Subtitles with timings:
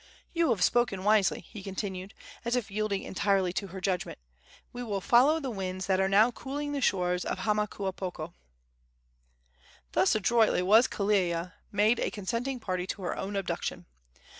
[0.33, 4.17] "You have spoken wisely," he continued, as if yielding entirely to her judgment;
[4.73, 8.33] "we will follow the winds that are now cooling the shores of Hamakuapoko."
[9.91, 13.85] Thus adroitly was Kelea made a consenting party to her own abduction.